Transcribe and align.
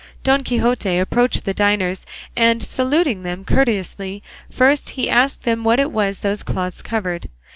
Don 0.23 0.43
Quixote 0.43 0.97
approached 0.97 1.45
the 1.45 1.53
diners, 1.53 2.07
and, 2.35 2.63
saluting 2.63 3.21
them 3.21 3.45
courteously 3.45 4.23
first, 4.51 4.89
he 4.97 5.07
asked 5.07 5.43
them 5.43 5.63
what 5.63 5.79
it 5.79 5.91
was 5.91 6.21
those 6.21 6.41
cloths 6.41 6.81
covered. 6.81 7.29